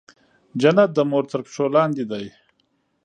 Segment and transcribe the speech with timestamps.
[0.61, 2.25] جنت د مور تر پښو لاندې دی